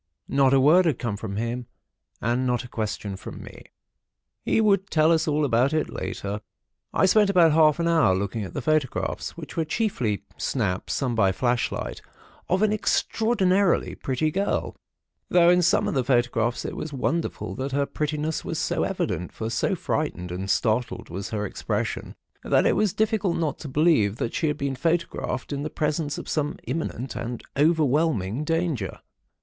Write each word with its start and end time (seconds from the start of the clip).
Not 0.27 0.51
a 0.51 0.59
word 0.59 0.85
had 0.87 0.97
come 0.97 1.15
from 1.15 1.35
him, 1.35 1.67
and 2.19 2.47
not 2.47 2.63
a 2.63 2.67
question 2.67 3.15
from 3.15 3.43
me. 3.43 3.65
He 4.43 4.59
would 4.59 4.89
tell 4.89 5.11
us 5.11 5.27
all 5.27 5.45
about 5.45 5.73
it 5.73 5.91
later. 5.91 6.41
I 6.91 7.05
spent 7.05 7.29
about 7.29 7.51
half 7.51 7.79
an 7.79 7.87
hour, 7.87 8.15
looking 8.15 8.43
at 8.43 8.55
the 8.55 8.63
photographs, 8.63 9.37
which 9.37 9.55
were 9.55 9.63
chiefly 9.63 10.23
"snaps" 10.37 10.95
(some 10.95 11.13
by 11.13 11.31
flashlight) 11.31 12.01
of 12.49 12.63
an 12.63 12.73
extraordinarily 12.73 13.93
pretty 13.93 14.31
girl; 14.31 14.75
though 15.29 15.51
in 15.51 15.61
some 15.61 15.87
of 15.87 15.93
the 15.93 16.03
photographs 16.03 16.65
it 16.65 16.75
was 16.75 16.91
wonderful 16.91 17.53
that 17.57 17.71
her 17.71 17.85
prettiness 17.85 18.43
was 18.43 18.57
so 18.57 18.81
evident, 18.83 19.31
for 19.31 19.51
so 19.51 19.75
frightened 19.75 20.31
and 20.31 20.49
startled 20.49 21.09
was 21.11 21.29
her 21.29 21.45
expression, 21.45 22.15
that 22.43 22.65
it 22.65 22.75
was 22.75 22.91
difficult 22.91 23.37
not 23.37 23.59
to 23.59 23.67
believe 23.67 24.15
that 24.15 24.33
she 24.33 24.47
had 24.47 24.57
been 24.57 24.75
photographed 24.75 25.53
in 25.53 25.61
the 25.61 25.69
presence 25.69 26.17
of 26.17 26.27
some 26.27 26.57
imminent 26.63 27.15
and 27.15 27.43
overwhelming 27.55 28.43
danger. 28.43 28.99